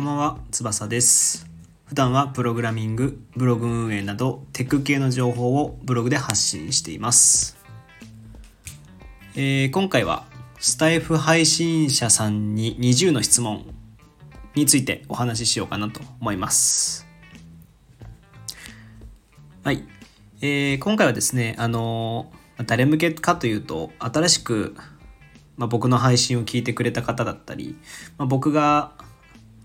[0.00, 1.46] こんばんは、翼です。
[1.84, 7.58] 普段はプログラミング、ブログ運営などテック系の情報をブログで発信しています。
[9.34, 10.24] えー今回は
[10.58, 13.66] スタイフ配信者さんに20の質問
[14.54, 17.06] についてお話ししようかなと思います。
[19.62, 19.84] はい。
[20.40, 24.74] えー今回はですね、あのー誰向けかというと、新しく、
[25.58, 27.76] まあ、僕の配信を聞いてくれた方だったり、
[28.16, 28.92] まあ、僕が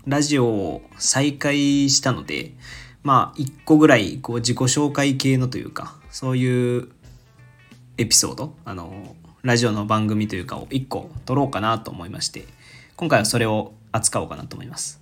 [0.06, 2.52] ラジオを再開したので、
[3.02, 6.88] まあ、一個ぐらいこう自己紹介系のというか、そういう
[7.98, 12.44] エピソード、あの、ラジオの番組というかを一個撮ろうかなと思いまして、
[12.96, 15.00] 今回はそれを扱おうかなと思います。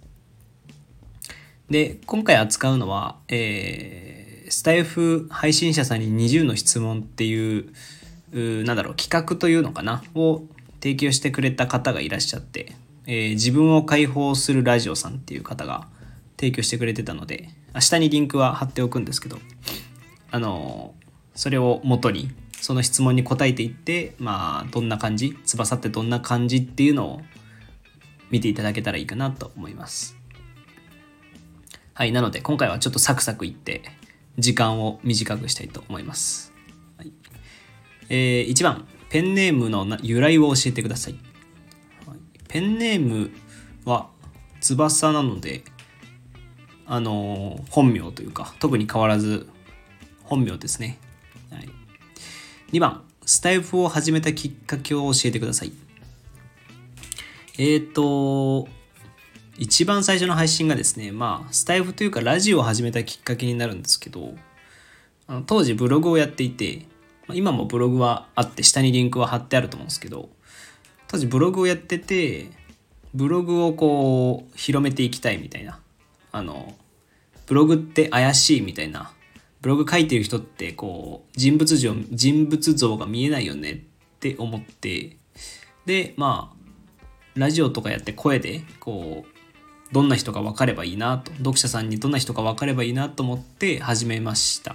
[1.70, 7.72] で、今回扱うのは、えースタイフ配信者さんに20の質問っていう、
[8.32, 10.42] うなんだろう、企画というのかなを
[10.80, 12.74] 提供してくれた方がいらっしゃって、
[13.06, 15.88] えー自分を解放するラジオさんっていう方が
[16.38, 19.38] 提供してくれてたので、下にリンクは貼っておくんですけど、
[20.30, 22.30] あのーそれを元に、
[22.60, 27.20] その質問に答えていって、まあ、どんな感じ翼ってどんな感じっていうのを
[28.30, 30.16] 見ていただけたらいいかなと思います。
[31.92, 33.82] はい、なので今回はちょっとサクサクいって
[34.38, 36.52] 時間を短くしたいと思います。
[36.96, 37.12] はい、
[38.08, 41.16] えー、1番、ペンネームの由来を教えてください。
[42.54, 43.32] ペンネーム
[43.84, 44.06] は
[44.60, 45.64] 翼なので、
[46.86, 49.48] あのー本名というか、特に変わらず
[50.22, 50.96] 本名ですね。
[51.50, 51.68] はい、
[52.70, 55.72] 2番、スタイフを始めたきっかけを教えてください。
[57.58, 58.68] えっ、ー、と、
[59.58, 64.32] 一番最初の配信がですね、まあ、スタイフというかラジオを始めたきっかけになるんですけど、
[65.26, 66.86] あの当時ブログをやっていて、
[67.32, 70.28] 今もブログはあって、下にリンクは貼ってあると思うんですけど、
[71.14, 72.48] 当時ブログをやってて、
[73.14, 75.78] ブログをこう、広めていきたいみたいな。
[76.32, 76.74] あの、
[77.46, 79.12] ブログって怪しいみたいな。
[79.60, 83.76] ブログ書いてる人ってこう、人物像、人物像が見えないよねっ
[84.18, 85.16] て思って、
[85.86, 94.74] で、まあ、ラジオとかやって声で、こう、どんな人か分かればいいなと読者さんにどんな人か分かればいいなと思って始めました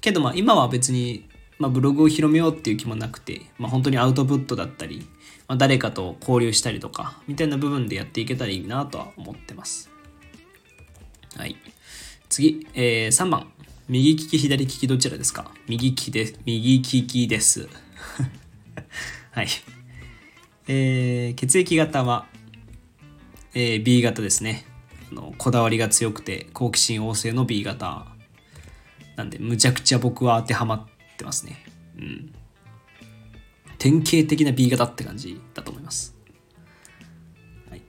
[0.00, 1.28] けどまあ今は別に、
[1.60, 5.06] まあ、ブログを広めようっていう気もなくて、まあ、本当にアウトプットだったり、
[5.48, 9.90] ま、誰かと交流したりとかみたいな部分でやっていけたらいいなとは思ってます。
[11.36, 11.56] はい。
[12.28, 13.52] 次、えー、3番。
[13.88, 15.52] 右利き左利きどちらですか？
[15.68, 17.68] 右利きです右利きです。
[19.30, 19.48] はい。
[20.66, 22.26] えー、血液型は
[23.54, 24.64] えー B 型ですね。
[25.12, 28.06] あのこだわりが強くて好奇心旺盛の B 型
[29.14, 31.64] なんでむちゃくちゃ僕は当てはまってますね。
[31.96, 32.34] うん。
[33.78, 36.14] 典型的な B 型って感じだと思います、
[37.70, 37.82] はい。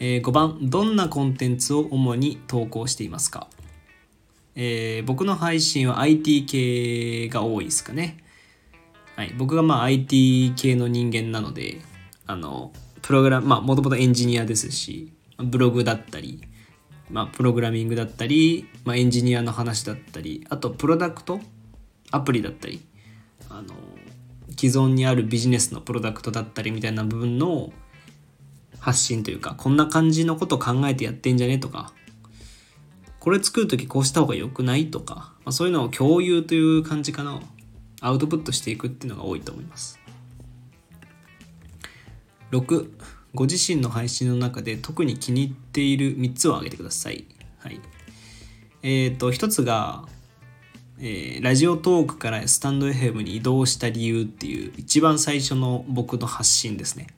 [0.00, 0.58] えー5番。
[0.62, 3.48] どんなコンテンツを主に投稿していますか？
[4.54, 8.18] えー僕の配信は IT 系が多いですかね。
[9.16, 11.80] はい、僕がまあ IT 系の人間なので
[12.26, 16.40] あのプログラムまあもともとエンジニアですしブログだったり、
[17.10, 21.40] まあ、プログラミングだったり、まあ、エンジニアの話だったりあとプロダクト？
[22.10, 22.82] アプリだったり。
[23.48, 23.74] あの
[24.56, 27.72] 既存にあるビジネスのプロダクトだったりみたいな部分の
[28.78, 31.92] 発信というかこんな感じのこと考えてやってんじゃねとか
[33.24, 37.40] これ作る時こうした方が良くないとか、まあ、そういうのを共有という感じかな。
[38.02, 39.98] アウトプットしていくっていうのが多いと思います。
[42.50, 42.90] 6
[43.34, 47.24] ご自身の配信の中で特に気に入っている3つを挙げてください。
[47.60, 47.80] はい。
[48.82, 50.04] えっ、と1つが、
[51.06, 57.08] えーラジオトークからスタンド FM に移動した理由っていう一番最初の僕の発信ですね。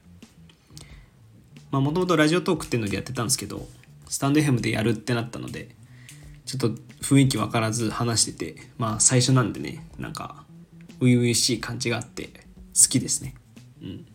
[1.71, 3.69] まあもともとラジオトークっていうのでやってたんですけど
[4.09, 5.69] スタンド FM でやるってなったので
[6.47, 6.71] ちょっと
[7.01, 10.45] 雰囲気分からず話しててまあ最初なんでねなんか
[10.99, 12.25] 初々しい感じがあって
[12.77, 13.37] 好きですね。
[13.81, 14.07] うん。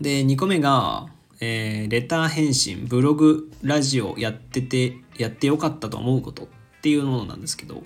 [0.00, 1.08] で2個目が、
[1.40, 6.46] えーレター返信ブログラジオやっててやってよかったと思うこと。
[6.82, 7.84] っていうものなんですけど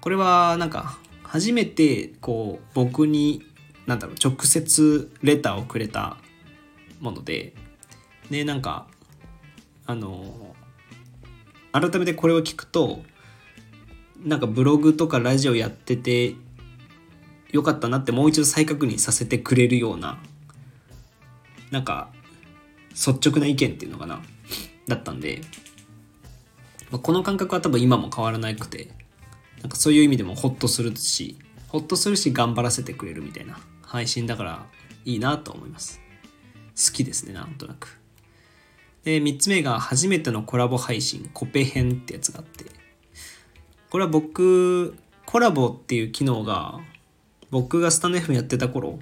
[0.00, 3.46] これはなんか初めてこう僕に
[3.86, 6.16] なんだろう直接レターをくれた
[7.00, 7.54] もので
[8.28, 8.88] でなんか
[9.86, 10.56] あの
[11.70, 13.02] 改めてこれを聞くと
[14.24, 16.34] なんかブログとかラジオやってて
[17.52, 20.18] よかったなってもう一度再確認させてくれるような
[21.70, 22.10] なんか
[22.90, 24.22] 率直な意見っていうのかな
[24.88, 25.40] だったんで、
[26.94, 28.88] まあこの感覚は多分今も変わらなくて
[29.62, 31.36] なんかそういう意味でもホッとするし
[31.66, 34.66] ホッとするし頑張らせてくれるみたいな配信だから
[35.04, 36.00] いいなと思います。
[36.76, 37.98] 好きですねなんとなく。
[39.02, 42.66] で3つ目が初めてのコラボ配信コペ編ってやつがあって。
[43.90, 44.94] これは僕
[45.26, 46.78] コラボっていう機能が
[47.50, 49.00] 僕がスタンド F やってた頃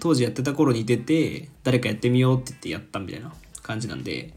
[0.00, 4.32] 当時やってた頃に出て誰かやってみようって言ってやったみたいな感じなんで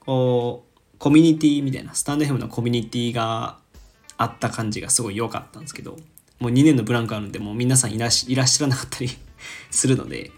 [0.00, 0.73] こう
[1.04, 3.58] コミュニティみたいなスタンド FM のコミュニティが
[4.16, 5.98] あった感じがすごい良かったんですけど
[6.40, 9.10] もう2年のブランクあるんでもう皆さんいらっしゃらなかったり
[9.70, 10.32] するので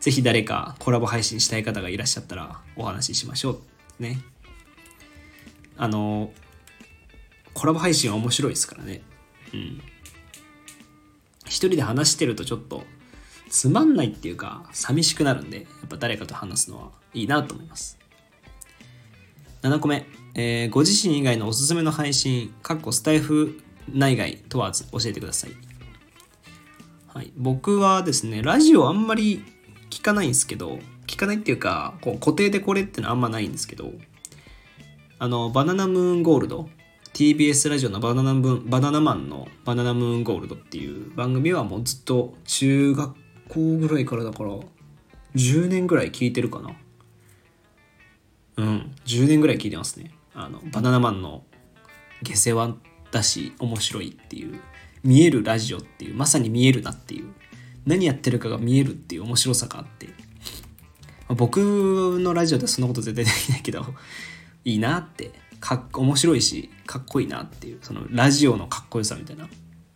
[0.00, 3.62] ぜひ誰かコラボ配信したい方がいらっしゃったらお話ししましょ
[4.00, 4.20] うね。
[5.76, 6.32] あの
[7.54, 9.02] コラボ配信は面白いですからね。
[9.54, 9.80] うん。
[11.46, 12.84] 一人で話してるとちょっと
[13.48, 18.00] つまんないっていうか寂しくなるんでやっぱ誰かと話すのはいいなと思います。
[19.62, 23.60] 7個目、えー、ご自身以外のおすすめの配信かっこスタイフ
[23.92, 25.50] 内外問わず教えてください。
[27.08, 29.44] はい、僕はですねラジオあんまり
[29.90, 33.92] 聞かないんですけど聞かないっていうかこう固定でこれってのはあんまないんですけど
[35.18, 36.70] あのバナナムーンゴールド
[37.12, 43.14] TBS ラジオのバナナムバナナマンのバナナムーンゴールドっていう番組はもうずっと中学
[43.48, 44.50] 校ぐらいからだから
[45.34, 46.70] 10年ぐらい聞いてるかな。
[48.60, 48.94] うん。
[49.06, 50.12] 10年ぐらい聞いてますね。
[50.34, 51.42] あのバナナマンの
[52.22, 52.76] 下世話
[53.10, 54.60] だし面白いっていう
[55.02, 57.32] 見えるラジオっていうまさに見えるなっていう
[57.84, 60.08] 何やってるかが見えるっていう面白さがあって。
[61.28, 61.58] 僕
[62.20, 63.86] のラジオではそんなこと絶対できないけど
[64.64, 65.32] いいなって。
[65.60, 69.46] かっ面白いしかっこいいなっていうそのラジオのかっこよさみたいな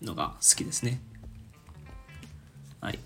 [0.02, 1.00] のが好きですね。
[2.80, 2.98] はい。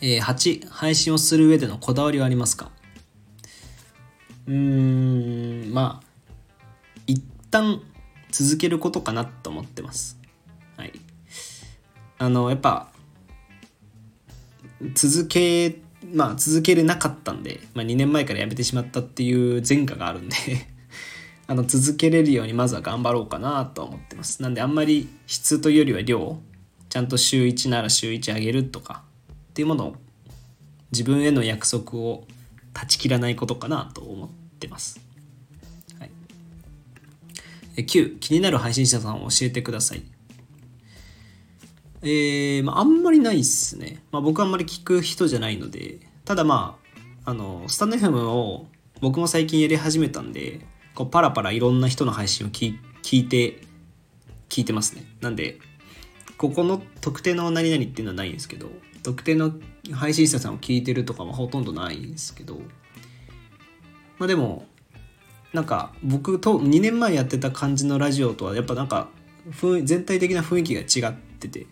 [0.00, 2.70] えー、8配信をする上でのこだわりはありますか？
[4.46, 6.06] うんまあ
[7.06, 7.80] 一旦
[8.30, 10.18] 続けることかなと思ってます。
[10.76, 10.92] はい。
[12.18, 12.88] あのやっぱ
[14.94, 15.78] 続け
[16.12, 20.36] まあ続けれなかったんで、まあ、2年前から辞めてしまったっていう前科があるんで
[21.46, 24.42] あの続けれるようにまずは頑張ろうかなと思ってます。
[24.42, 26.38] なんであんまり質というよりは量
[26.88, 29.96] ちゃんと週1なら週1あげるとかっていうものを
[30.92, 32.26] 自分への約束を
[32.74, 34.28] 断ち切らないことかなと思っ
[34.58, 35.00] てます、
[35.98, 36.10] はい、
[37.76, 40.02] 9気になる配信者さんを教えてください
[42.06, 44.02] えー、まあ、あんまりないっすね。
[44.12, 46.78] まあ、僕あんまり聞く人じゃないので、ただま
[47.24, 48.66] あ、あの、スタンド FM を
[49.00, 50.60] 僕も最近やり始めたんで、
[50.94, 52.76] こうパラパラいろんな人の配信を聞
[53.10, 53.62] いて、
[54.50, 55.06] 聞いてますね。
[55.22, 55.58] なんで、
[56.36, 58.68] ここの特定の何々っていうのはないんですけど、
[59.04, 59.52] 特定の
[59.92, 62.56] 配信者さんを聞いてるとかもほとんどないんですけど、
[64.18, 64.66] まあでも、
[65.52, 69.08] なんか僕と2年前やってた感じのラジオとはやっぱなんか
[69.84, 71.66] 全体的な雰囲気が違ってて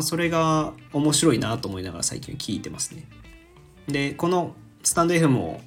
[0.00, 3.04] それが面白いなと思いながら最近聞いてますね。
[3.86, 5.58] でこのスタンド FM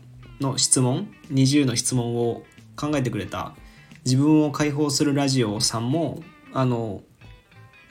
[0.42, 2.44] の質問20の質問を
[2.76, 3.54] 考えてくれた
[4.06, 7.04] 自分を解放するラジオさんもあの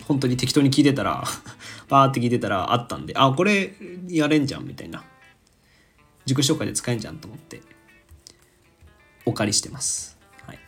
[0.08, 1.22] 本当に適当に聞いてたら
[1.88, 3.74] バーって聞いてたらあったんであこれ
[4.08, 5.04] やれんじゃんみたいな
[6.26, 7.60] 自己紹介で使えんじゃんと思って
[9.24, 10.18] お借りしてます。
[10.46, 10.58] はい、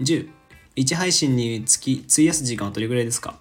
[0.00, 0.28] 10
[0.76, 3.38] 1配信につき費やす時間はどれぐらいですか？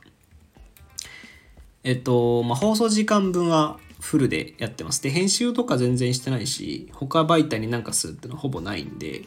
[1.83, 5.01] えっと、まあ、放送時間分はフルでやってます。
[5.01, 9.23] で、編集とか全然してないし、他媒体になんかするってのはほぼないんで、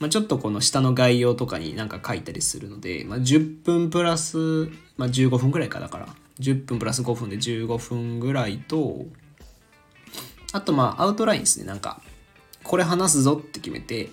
[0.00, 6.08] まあ、ちょっとこの下の概要とかになんか書いたりするので、まあ、10分プラス、まあ、15分ぐらいかだから、
[6.40, 9.06] 10分プラス5分で15分ぐらいと、
[10.52, 12.00] あとまあアウトラインですね、なんか、
[12.62, 14.10] これ話すぞって決めて、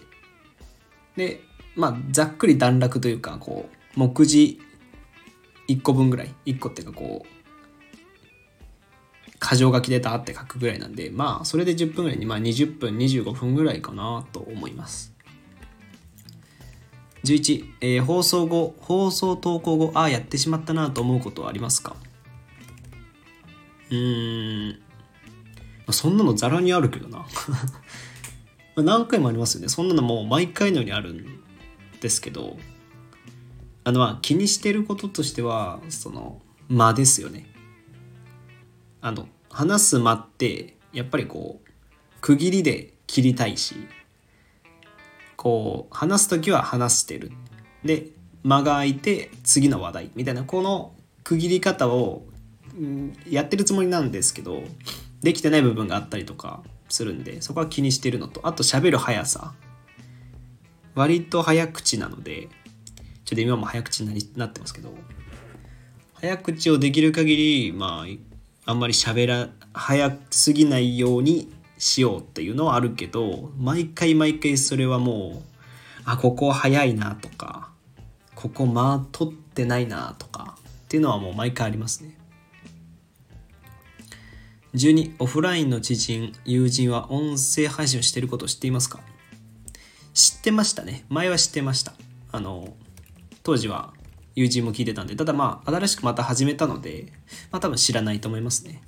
[1.15, 1.41] で、
[1.75, 4.59] まあざっくり段落というか、こう、目次
[5.67, 7.35] 1個分ぐらい、1個っていうかこう、
[9.39, 15.14] 箇条書きでダーって書くぐらいなんで、まあ、それで10分ぐらいに、まあ、20分、25分ぐらいかなと思います。
[17.25, 21.95] 11、えー、放送後、放送投稿後、ああ、やってしまったなと思うことはありますか？
[23.89, 24.79] うーん、
[25.91, 27.25] そんなのざらにあるけどな。
[28.77, 29.69] 何回もありますよね。
[29.69, 31.25] そんなのもう毎回のようにあるん
[32.01, 32.57] ですけど、
[33.83, 37.47] あの、まあ、気にしてることとしては、その、間ですよね。
[39.01, 41.69] あの、話す間ってやっぱりこう
[42.19, 43.75] 区切りで切りたいし
[45.45, 47.31] こう話す時は話してる。
[47.83, 48.07] で
[48.41, 52.25] 間が空いて次の話題みたいなこの区切り方を、
[53.29, 54.63] やってるつもりなんですけど
[55.21, 59.53] できてない部分があったりとかするんでそこは気にしてるのとあと喋る速さ。
[60.95, 62.49] 割と早口なので
[63.23, 64.95] ちょっと今も早口になってますけど
[66.15, 67.35] 早口をできる限
[67.67, 68.05] りま
[68.65, 75.49] ああんまり喋ら早すぎないようにしようっていうのはあるけど毎回毎回それはもう
[76.05, 77.69] あここ早いなとか
[78.35, 82.17] ここ間取ってないなとかっていうのはもう毎回ありますね。
[84.73, 88.99] 12オフラインの知人友人は音声配信をしていることを知っていますか？
[90.13, 91.05] 知ってましたね。
[91.09, 91.93] 前は知ってました。
[92.31, 92.73] あの
[93.43, 93.93] 当時は
[94.35, 97.13] 友人も聞いてたんでただまあ新しくまた始めたので
[97.51, 98.81] まあ多分知らないと思いますね。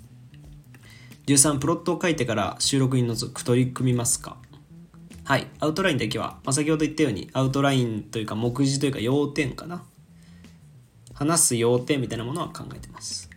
[1.27, 4.38] 13プロットを書いてから収録に除く取り組みますか？
[5.25, 5.48] はい。
[5.60, 9.84] アウトラインだけは、まあ、先ほど言ったようにアウトラインというか目次というか要点かな。
[11.13, 13.29] 話す要点みたいなものは考えてます。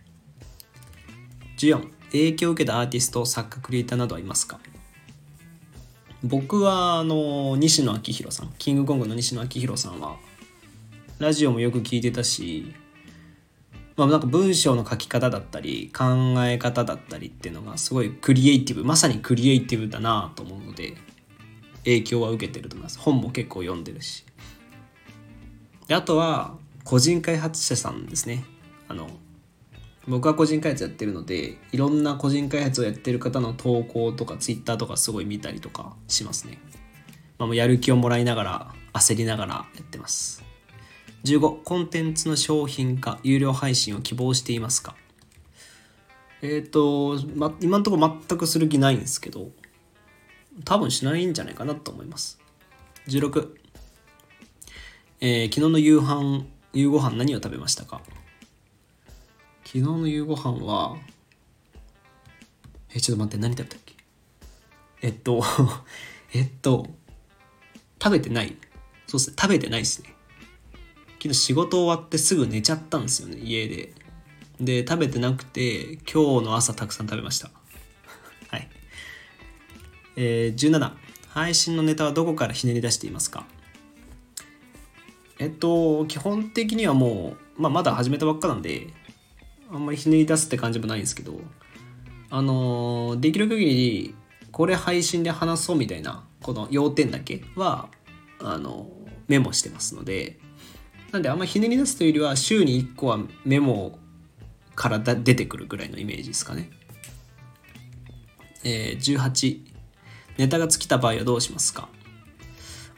[1.57, 4.57] 14影響を受けたアーティスト作家クリエイターなどはいますか？
[6.23, 8.53] 僕はあの西野昭弘さん。
[8.57, 10.15] キングコングの西野昭弘さんは
[11.19, 12.73] ラジオもよく聞いてたし
[13.97, 16.03] まあ、なんか文章の書き方だったり考
[16.45, 20.95] え方だったりっていうのがすごいクリエイティブまさにクリエイティブだなと思うので
[21.83, 22.99] 影響は受けてると思います。
[22.99, 24.25] 本も結構読んでるし。
[25.87, 28.45] であとは個人開発者さんですね。
[28.87, 29.09] あの
[30.07, 36.57] 僕は個人開発やってるのでいろんな個人開発をやってる方の投稿とかツイッターとかすごい見たりとかしますね、
[37.37, 40.50] まあ、もうやる気をもらいながら焦りながらやってます。
[41.23, 44.95] 15コンテンツの商品化有料配信を希望していますか？
[46.41, 49.49] えっ、ー、と、ま、今のところ全くする気ないんですけど
[50.65, 52.39] 多分しないんじゃないかなと思います。
[53.07, 53.49] 16
[55.19, 58.01] えー、昨日の夕飯夕ご飯何を食べましたか？
[59.63, 60.97] 昨日の夕ご飯は
[62.93, 63.93] えちょっと待って何食べたっけ？
[65.03, 65.43] えっと
[66.33, 66.87] えっと
[68.01, 68.57] 食べてない。
[69.05, 70.15] そうっすね食べてないっすね。
[71.21, 73.93] 昨日仕事終わってすぐ寝ちゃったんですよね家で。
[74.59, 77.51] で食べてなくて今日の朝たくさん食べました。
[78.49, 78.67] はい。
[80.15, 80.93] えー、17
[81.29, 83.45] 配信のネタはどこからひねり出していますか？
[85.37, 88.87] えっと基本的にはもう、まあ、まだ始めたばっかなんで
[89.71, 91.39] あんまりひねり出すって感じもないんですけど
[92.31, 94.15] あのできる限り
[94.51, 97.89] これ配信で話そうみたいなこの要点だけは
[98.39, 98.89] あの
[99.27, 100.39] メモしてますので
[101.11, 103.99] なんであんまひねり出すというよりは週に1個はメモ
[104.75, 106.69] から出てくるぐらいのイメージですかね。
[108.63, 109.59] えー、18
[110.37, 111.89] ネタが尽きた場合はどうしますか？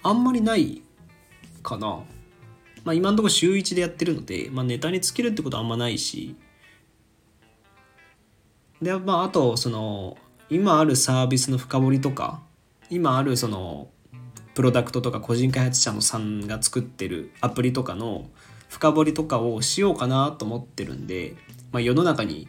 [0.03, 0.81] あんまりない
[1.63, 2.03] かな。
[2.83, 6.35] まあ今のところ週1でやってるので、まあ、ネタに尽きるってことはあんまないし
[8.81, 10.17] でまああとその
[10.49, 12.41] 今あるサービスの深掘りとか
[12.89, 13.87] 今あるその
[14.53, 18.29] プロダクトとか個人開発者のさんが作ってるアプリとかの
[18.69, 21.35] 深掘りとかをしようかなと思ってるんで、
[21.71, 22.47] まあ、世の中に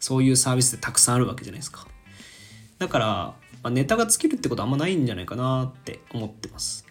[0.00, 1.86] そういうサービスってたくさんあるわけじゃないですか。
[2.78, 6.86] だから、まあ、ネタが尽きるってことあんまないんじゃないかなって思ってます。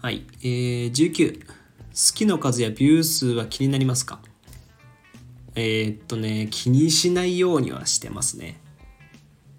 [0.00, 0.26] はい。
[0.40, 1.54] えー、19好
[2.14, 4.20] きの数やビュー数は気になりますか？
[5.54, 8.60] えー、っとね気にしないようにはしてますね。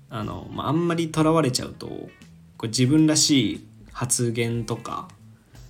[0.10, 2.10] あの、まあ、あんまりとらわれちゃうと
[2.60, 5.08] こう自分らしい発言とか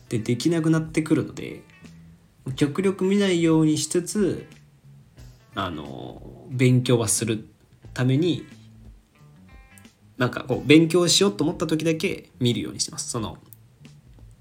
[0.10, 1.62] でできなくなってくるので
[2.56, 4.48] 極力見ないようにしつつ
[5.54, 7.48] あの勉強はする
[7.94, 8.46] ために
[10.18, 13.10] なんかこう勉強しようと思った時だけ見るようにしてます。
[13.10, 13.38] その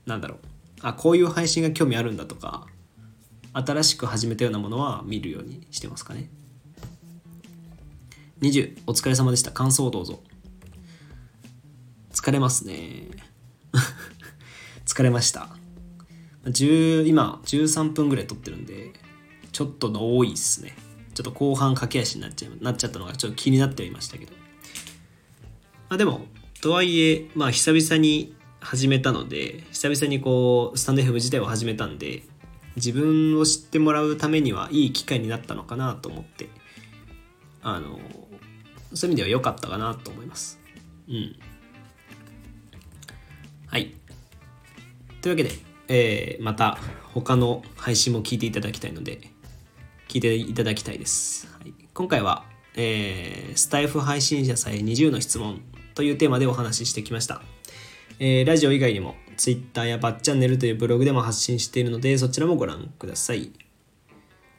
[0.07, 0.39] なんだろう。
[0.81, 2.67] あこういう配信が興味あるんだとか
[3.53, 6.31] 新しく始めたようなものは見るようにしてますかね。
[8.41, 9.53] 20お疲れ様でした。
[9.53, 10.21] 感想をどうぞ。
[12.19, 13.07] 疲れますね。
[14.85, 15.51] 疲れました。
[16.47, 18.93] 10今13分ぐらい撮ってるんで
[19.53, 20.77] ちょっとの多いっすね。
[21.15, 24.33] ちょっと後半駆け足になっちゃなっちゃったのがちょっと気になってはいましたけど。
[25.89, 26.27] まあでも
[26.61, 32.25] とはいえまあ久々に始めたので久々にこうスタンド F 自体を始めたんで
[32.75, 36.49] 自分を知ってもらうためにはいい機会になったのかなと思って
[37.63, 38.01] あの
[38.93, 40.59] そういう意味では良かったかなと思います。
[41.09, 41.37] うん。
[45.21, 45.51] というわけで、
[45.89, 46.79] えー、また
[47.15, 49.21] 他の配信も聞いていただきたいので
[50.09, 52.45] 聞いていただきたいです、はい、今回は、
[52.77, 55.63] えー、スタイフ配信者さえ20の質問
[55.95, 57.43] というテーマでお話ししてきました、
[58.19, 63.53] えー、ラジオ以外にも Twitter やバッチャンネルというブログでも発信しているのでそちらもご覧ください。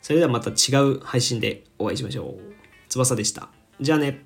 [0.02, 2.40] それではまた違う配信でお会いしましょう。
[2.88, 3.50] 翼でした。
[3.80, 4.26] じゃあね。